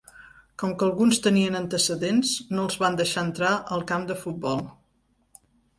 [0.61, 4.69] Com que alguns tenien antecedents, no els van deixar entrar al camp de futbol.